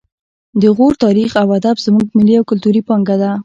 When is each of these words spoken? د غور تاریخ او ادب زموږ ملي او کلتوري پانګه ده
د 0.61 0.63
غور 0.75 0.93
تاریخ 1.03 1.31
او 1.41 1.47
ادب 1.59 1.77
زموږ 1.85 2.05
ملي 2.17 2.35
او 2.39 2.47
کلتوري 2.51 2.81
پانګه 2.87 3.15
ده 3.21 3.31